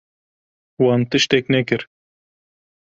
[0.79, 1.81] Wan tiştek nekir.